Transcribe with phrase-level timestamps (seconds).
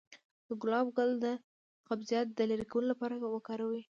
[0.47, 1.25] د ګلاب ګل د
[1.87, 3.83] قبضیت د لرې کولو لپاره وکاروئ